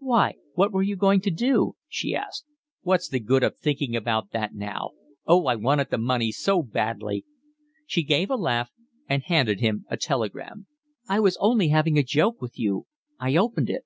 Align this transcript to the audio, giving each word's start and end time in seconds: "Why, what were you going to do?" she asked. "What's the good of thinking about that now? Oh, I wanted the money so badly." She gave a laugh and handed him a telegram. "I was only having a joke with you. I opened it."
"Why, 0.00 0.36
what 0.54 0.72
were 0.72 0.82
you 0.82 0.96
going 0.96 1.20
to 1.20 1.30
do?" 1.30 1.76
she 1.88 2.14
asked. 2.14 2.46
"What's 2.80 3.06
the 3.06 3.20
good 3.20 3.44
of 3.44 3.58
thinking 3.58 3.94
about 3.94 4.30
that 4.30 4.54
now? 4.54 4.92
Oh, 5.26 5.44
I 5.44 5.56
wanted 5.56 5.90
the 5.90 5.98
money 5.98 6.32
so 6.32 6.62
badly." 6.62 7.26
She 7.84 8.02
gave 8.02 8.30
a 8.30 8.36
laugh 8.36 8.70
and 9.10 9.24
handed 9.24 9.60
him 9.60 9.84
a 9.90 9.98
telegram. 9.98 10.66
"I 11.06 11.20
was 11.20 11.36
only 11.38 11.68
having 11.68 11.98
a 11.98 12.02
joke 12.02 12.40
with 12.40 12.58
you. 12.58 12.86
I 13.20 13.36
opened 13.36 13.68
it." 13.68 13.84